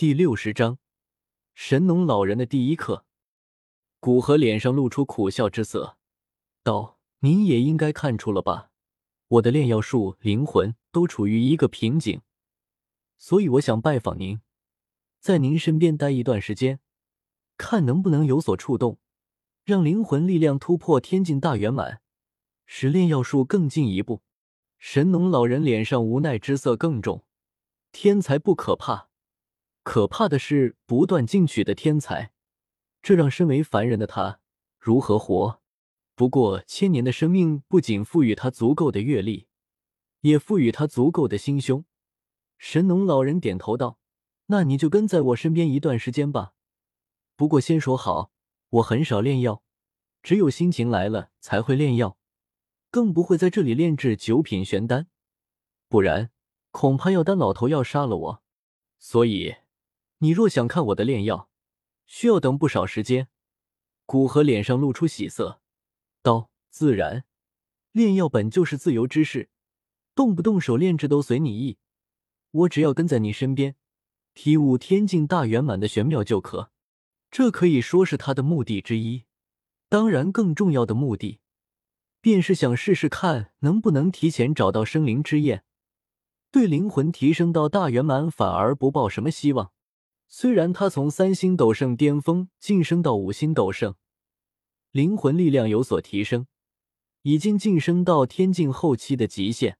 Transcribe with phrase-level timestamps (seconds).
[0.00, 0.78] 第六十章，
[1.52, 3.04] 神农老人的第一课。
[3.98, 5.98] 古河脸上露出苦笑之色，
[6.62, 8.70] 道：“您也应该看出了吧，
[9.28, 12.22] 我的炼药术、灵魂都处于一个瓶颈，
[13.18, 14.40] 所以我想拜访您，
[15.20, 16.80] 在您身边待一段时间，
[17.58, 18.98] 看能不能有所触动，
[19.64, 22.00] 让灵魂力量突破天境大圆满，
[22.64, 24.22] 使炼药术更进一步。”
[24.80, 27.22] 神农老人脸上无奈之色更重。
[27.92, 29.09] 天才不可怕。
[29.90, 32.30] 可怕的是不断进取的天才，
[33.02, 34.38] 这让身为凡人的他
[34.78, 35.60] 如何活？
[36.14, 39.48] 不过千年的生命不仅赋予他足够的阅历，
[40.20, 41.84] 也赋予他足够的心胸。
[42.56, 43.98] 神农老人点头道
[44.46, 46.52] ：“那你就跟在我身边一段时间吧。
[47.34, 48.30] 不过先说好，
[48.68, 49.64] 我很少炼药，
[50.22, 52.16] 只有心情来了才会炼药，
[52.92, 55.08] 更不会在这里炼制九品玄丹，
[55.88, 56.30] 不然
[56.70, 58.42] 恐怕药丹老头要杀了我。
[58.96, 59.56] 所以。”
[60.22, 61.48] 你若想看我的炼药，
[62.04, 63.28] 需要等不少时间。
[64.04, 65.62] 古河脸上露出喜色，
[66.22, 67.24] 道：“自然，
[67.92, 69.48] 炼药本就是自由之事，
[70.14, 71.78] 动不动手炼制都随你意。
[72.50, 73.76] 我只要跟在你身边，
[74.34, 76.70] 体悟天境大圆满的玄妙就可。
[77.30, 79.24] 这可以说是他的目的之一。
[79.88, 81.40] 当然，更重要的目的，
[82.20, 85.64] 便是想试试看能不能提前找到生灵之焰，
[86.50, 89.72] 对灵魂提升到大圆满反而不抱什么希望。”
[90.32, 93.96] 虽然他从三星斗圣巅峰晋升到五星斗圣，
[94.92, 96.46] 灵魂力量有所提升，
[97.22, 99.76] 已经晋升到天境后期的极限，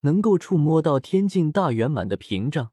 [0.00, 2.72] 能够触摸到天境大圆满的屏障。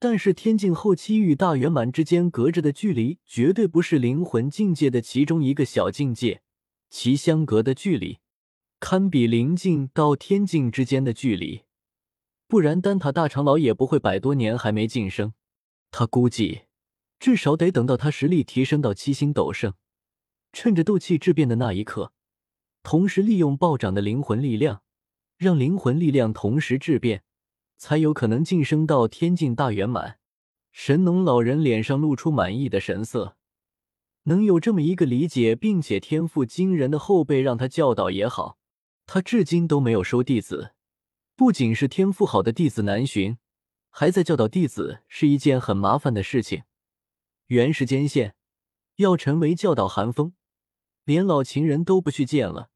[0.00, 6.42] 但是天境后期与大圆满之间隔着的距离，绝对不是灵魂境界的其中一个小境界，
[6.90, 8.18] 其相隔的距离，
[8.80, 11.62] 堪比灵境到天境之间的距离。
[12.48, 15.34] 不然，丹塔大长老也不会百多年还没晋升。
[15.90, 16.62] 他估计，
[17.18, 19.74] 至少得等到他实力提升到七星斗圣，
[20.52, 22.12] 趁着斗气质变的那一刻，
[22.82, 24.82] 同时利用暴涨的灵魂力量，
[25.36, 27.24] 让灵魂力量同时质变，
[27.76, 30.18] 才有可能晋升到天境大圆满。
[30.70, 33.36] 神农老人脸上露出满意的神色，
[34.24, 38.58] 能有这么一个理解并且天赋惊人的后辈让他教导也好，
[39.06, 40.74] 他至今都没有收弟子，
[41.34, 43.38] 不仅是天赋好的弟子难寻。
[43.98, 46.62] 还在教导弟子是一件很麻烦的事情。
[47.48, 48.36] 原时间线，
[48.98, 50.34] 要成为教导寒风，
[51.02, 52.70] 连老情人都不去见了，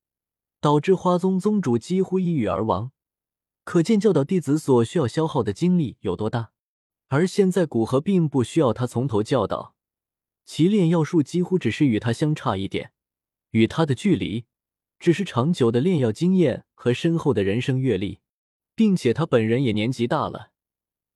[0.61, 2.91] 导致花宗宗主几乎抑郁而亡。
[3.63, 6.51] 可见教导弟子所需要消耗的精力有多大。
[7.07, 9.77] 而现在古河并不需要他从头教导，
[10.45, 12.91] 其炼药术几乎只是与他相差一点，
[13.51, 14.47] 与他的距离
[14.99, 18.19] 只是长久的炼药经验和深厚的人生阅历，
[18.75, 20.51] 并且他本人也年纪大了。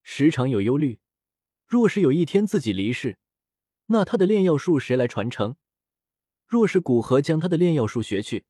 [0.09, 1.01] 时常有忧虑，
[1.67, 3.19] 若是有一天自己离世，
[3.87, 5.57] 那他的炼药术谁来传承？
[6.47, 8.45] 若是古河将他的炼药术学去，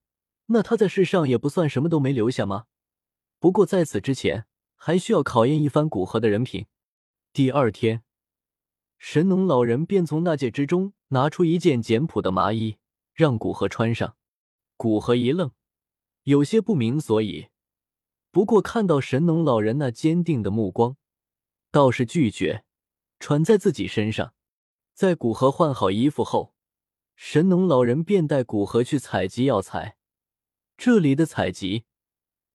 [0.48, 2.66] 那他在世上也不算什么都没留下吗？
[3.38, 6.66] 不过在此之前，还需要考验一番古河的人品。
[7.32, 8.02] 第二天，
[8.98, 12.76] 神农老人便从纳戒之中拿出一件简朴的麻衣，
[13.14, 14.14] 让古河穿上。
[14.76, 15.50] 古河一愣，
[16.24, 17.48] 有些不明所以。
[18.30, 20.98] 不过看到神农老人那坚定的目光。
[21.76, 22.64] 倒是拒绝
[23.20, 24.32] 穿在自己身上。
[24.94, 26.54] 在古河换好衣服后，
[27.16, 29.98] 神农老人便带古河去采集药材。
[30.78, 31.84] 这里的采集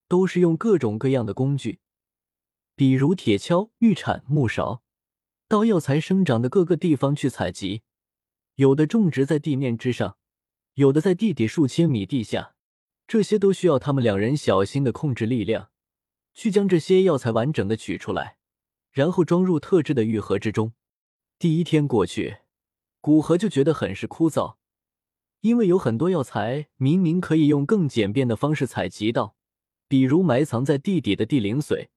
[0.08, 1.78] 都是用各种各样的工具，
[2.74, 4.82] 比如铁锹、玉铲、木勺，
[5.46, 7.82] 到药材生长的各个地方去采集。
[8.56, 10.16] 有的种植在地面之上，
[10.74, 12.56] 有的在地底数千米地下。
[13.06, 15.70] 这些都需要他们两人小心的控制力量，
[16.34, 18.38] 去将这些药材完整的取出来。
[18.92, 20.74] 然后装入特制的玉盒之中。
[21.38, 22.38] 第一天过去，
[23.00, 24.56] 古河就觉得很是枯燥，
[25.40, 29.34] 因为有很多药材明明可以用更简便的方式采集到，
[29.88, 31.88] 比如埋藏在地底的地灵髓，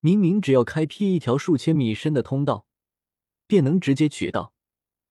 [0.00, 2.66] 明明只要开辟一条数千米深的通道，
[3.46, 4.52] 便能直接取到，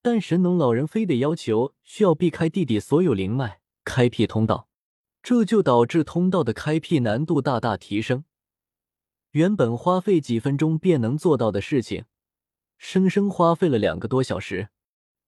[0.01, 4.69] 但神农老人非得要求需要避开地底所有灵脉，开辟通道，
[5.21, 8.23] 这就导致通道的开辟难度大大提升。
[9.37, 12.05] 原本花费几分钟便能做到的事情，
[12.79, 14.69] 生生花费了两个多小时。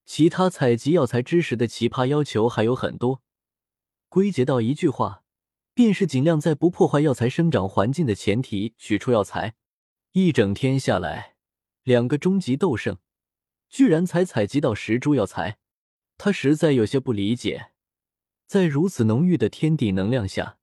[0.03, 3.21] 其他采集药材之时的奇葩要求还有很多，
[4.07, 5.21] 归结到一句话，
[5.75, 9.53] 便是尽量在不破坏药材生长环境的前提取出药材。
[10.13, 11.35] 一整天下来，
[11.83, 12.97] 两个终极斗圣
[13.69, 15.59] 居然才采集到十株药材，
[16.17, 17.73] 他实在有些不理解，
[18.47, 20.57] 在如此浓郁的天地能量下，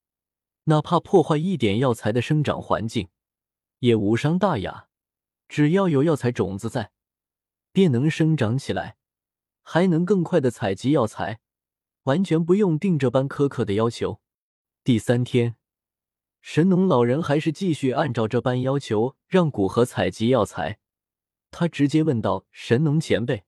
[0.65, 3.07] 哪怕破坏一点药材的生长环境。
[3.79, 4.87] 也无伤大雅，
[5.47, 6.91] 只要有药材种子在，
[7.71, 8.97] 便能生长起来，
[9.61, 11.39] 还能更快的采集药材，
[12.03, 14.19] 完全不用定这般苛刻的要求。
[14.83, 15.55] 第三天，
[16.41, 20.79] 神农老人还是继续按照这般要求让古河采集药材。
[21.51, 23.45] 他直接问道：“神农前辈，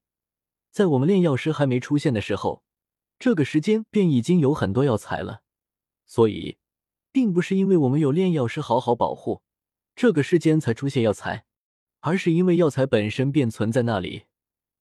[0.72, 2.64] 在我们炼药师还没出现的时候，
[3.18, 5.42] 这个时间便已经有很多药材了，
[6.06, 6.58] 所以，
[7.12, 9.42] 并不是因为我们有炼药师好好保护，
[10.00, 11.44] 这个世间才出现药材，
[12.00, 14.28] 而是因为药材本身便存在那里，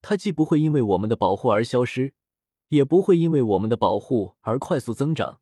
[0.01, 2.15] 它既不会因为我们的保护而消失，
[2.69, 5.41] 也不会因为我们的保护而快速增长，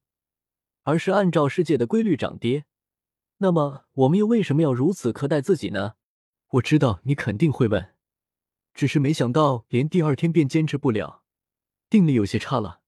[0.84, 2.64] 而是按照世界的规律涨跌。
[3.37, 5.96] 那么，我们又为什么要如此苛待自己呢？”
[6.52, 7.93] 我知道你肯定会问，
[8.72, 11.22] 只是没想到连第二天便坚持不了，
[11.90, 12.81] 定力有些差了。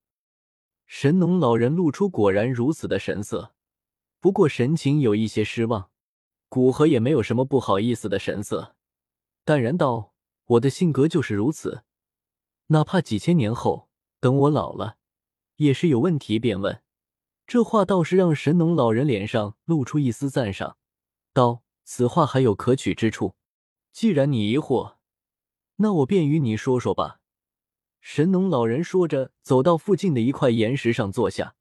[0.86, 3.52] 神农老人露出果然如此的神色，
[4.20, 5.90] 不过神情有一些失望。
[6.48, 8.74] 古河也没有什么不好意思的神色，
[9.44, 10.14] 淡然道
[10.46, 11.82] ：“我的性格就是如此，
[12.68, 14.96] 哪怕几千年后等我老了，
[15.56, 16.82] 也是有问题便问。”
[17.46, 20.76] 这话倒是让神农老人脸上露出一丝赞赏，
[21.32, 23.34] 道：“此话还有可取之处。”
[23.90, 24.96] 既然你疑惑，
[25.76, 27.20] 那我便与你说说吧。
[28.00, 31.56] 神农老人说着，走到附近的一块岩石上坐下，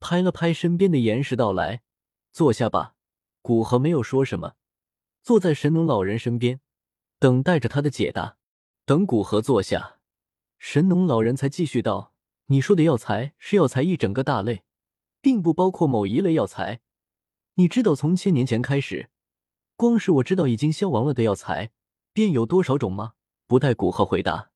[0.00, 1.82] 拍了拍身边的岩石，道：“来，
[2.32, 2.94] 坐下吧。”
[3.46, 4.54] 古河没有说什么，
[5.22, 6.58] 坐在神农老人身边，
[7.20, 8.38] 等待着他的解答。
[8.84, 10.00] 等古河坐下，
[10.58, 12.12] 神农老人才继续道
[12.50, 14.64] ：“你说的药材是药材一整个大类，
[15.20, 16.80] 并不包括某一类药材。
[17.54, 19.10] 你知道，从千年前开始。”
[19.76, 21.70] 光是我知道已经消亡了的药材，
[22.12, 23.12] 便有多少种吗？
[23.46, 24.50] 不待古河回答，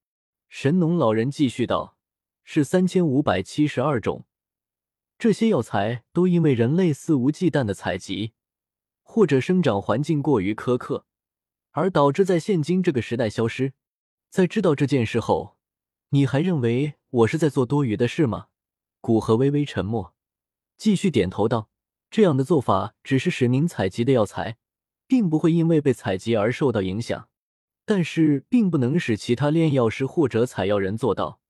[0.48, 1.96] 神农老人继续道
[2.42, 4.24] ：“是三千五百七十二种。
[5.16, 8.32] 这些药材都因为人类肆无忌惮的采集，
[9.10, 11.04] 或者生长环境过于苛刻，
[11.72, 13.72] 而导致在现今这个时代消失。
[14.30, 15.56] 在知道这件事后，
[16.10, 18.46] 你还认为我是在做多余的事吗？”
[19.02, 20.14] 古河微微沉默，
[20.78, 21.68] 继续点头道
[22.08, 24.58] ：“这样的做法只是使您采集的药材。”
[25.08, 27.28] 并不会因为被采集而受到影响，
[27.84, 31.40] 但是并不能使其他炼药师或者采药人做到。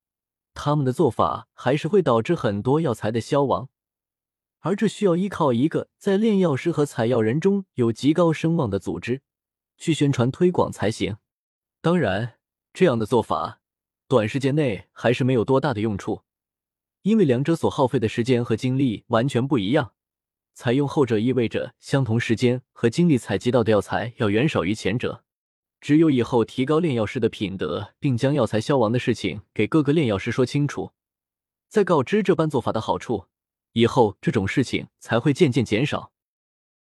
[0.55, 3.69] 他们的做法还是会导致很多药材的消亡，
[4.61, 9.23] 而这需要依靠一个在炼药师和采药人中有极高声望的组织
[9.77, 11.17] 去宣传推广才行。
[11.81, 12.35] 当然，
[12.73, 13.61] 这样的做法
[14.07, 16.23] 短时间内还是没有多大的用处，
[17.03, 19.93] 因为两者所耗费的时间和精力完全不一样。
[20.53, 25.25] 采用后者意味着相同时间和精力采集到的药材要远少于前者。
[25.81, 30.91] 只有以后提高炼药师的品德，并将药材消亡的事情给各个炼药师说清楚，
[31.71, 33.25] 再告知这般做法的好处，
[33.73, 36.13] 以后这种事情才会渐渐减少。